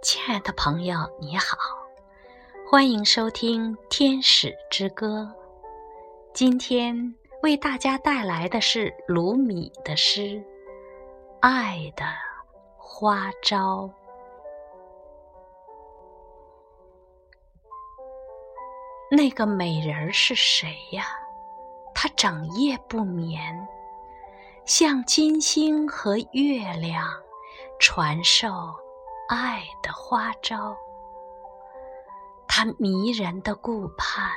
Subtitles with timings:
[0.00, 1.58] 亲爱的朋友，你好，
[2.70, 5.28] 欢迎收听《天使之歌》。
[6.32, 10.20] 今天为大家带来的是卢米的诗
[11.40, 12.04] 《爱的
[12.76, 13.90] 花招》。
[19.10, 21.06] 那个美人是谁呀？
[21.92, 23.66] 她整夜不眠，
[24.64, 27.04] 像金星和月亮
[27.80, 28.48] 传授。
[29.28, 30.74] 爱的花招，
[32.46, 34.32] 它迷人的顾盼，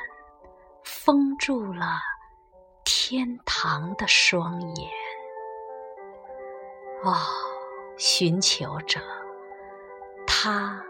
[0.84, 1.98] 封住了
[2.84, 4.90] 天堂的双眼。
[7.04, 7.14] 哦，
[7.96, 9.00] 寻求者，
[10.26, 10.84] 他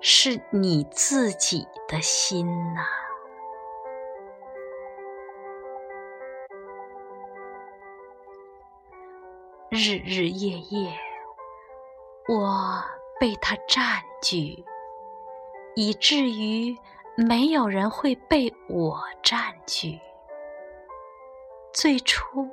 [0.00, 2.80] 是你自己的心呐！
[9.68, 10.98] 日日夜夜，
[12.26, 12.82] 我。
[13.20, 14.64] 被他占据，
[15.74, 16.76] 以至于
[17.16, 20.00] 没有人会被我占据。
[21.72, 22.48] 最初，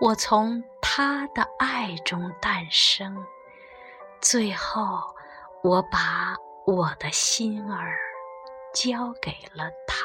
[0.00, 3.24] 我从他的爱中诞生，
[4.20, 5.14] 最后，
[5.62, 7.98] 我把我的心儿
[8.74, 10.04] 交给了他。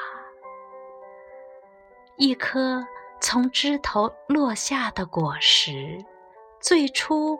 [2.18, 2.86] 一颗
[3.22, 6.04] 从枝头落下的果实，
[6.60, 7.40] 最初。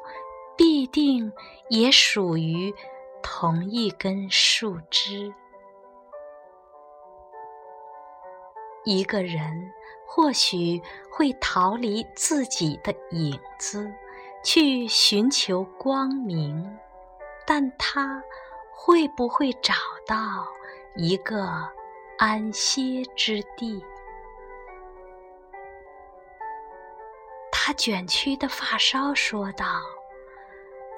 [0.92, 1.32] 定
[1.70, 2.74] 也属于
[3.22, 5.34] 同一根树枝。
[8.86, 9.72] 一个人
[10.08, 10.82] 或许
[11.12, 13.92] 会逃离自己的影子，
[14.44, 16.78] 去寻求光明，
[17.46, 18.24] 但他
[18.74, 19.74] 会不会找
[20.08, 20.48] 到
[20.96, 21.48] 一个
[22.18, 23.84] 安歇之地？
[27.52, 29.66] 他卷曲的发梢说道。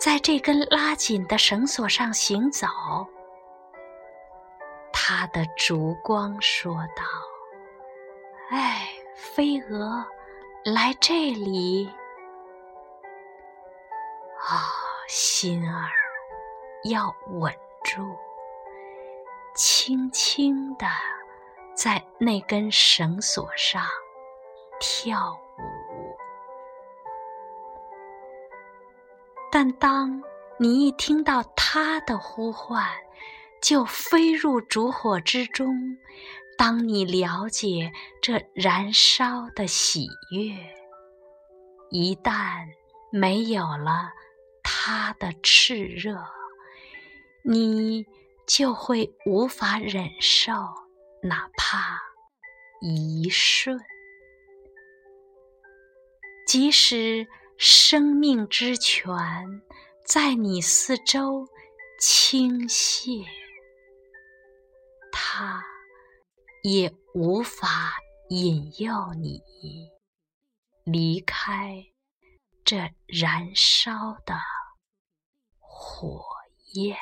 [0.02, 2.66] 在这根拉紧的绳索上行走，
[4.92, 7.04] 他的烛光说道
[8.50, 10.04] ：“哎，飞蛾，
[10.66, 11.88] 来这里！
[14.40, 14.66] 啊，
[15.08, 15.92] 心儿，
[16.86, 17.54] 要稳
[17.84, 18.18] 住，
[19.54, 20.88] 轻轻地
[21.76, 23.86] 在那根绳索上
[24.80, 25.40] 跳
[29.52, 30.24] 但当
[30.58, 32.88] 你一听到他的呼唤，
[33.62, 35.98] 就飞入烛火之中；
[36.58, 37.92] 当你了解
[38.22, 40.56] 这燃烧的喜悦，
[41.90, 42.66] 一旦
[43.12, 44.14] 没有了
[44.64, 46.24] 他的炽热，
[47.44, 48.06] 你
[48.48, 50.54] 就会无法忍受，
[51.24, 52.02] 哪怕
[52.80, 53.78] 一瞬，
[56.48, 57.28] 即使。
[57.64, 59.62] 生命之泉
[60.04, 61.48] 在你四周
[62.00, 63.24] 倾泻，
[65.12, 65.64] 它
[66.64, 67.94] 也无法
[68.30, 69.44] 引诱你
[70.84, 71.86] 离开
[72.66, 74.40] 这燃烧的
[75.60, 76.26] 火
[76.74, 76.98] 焰。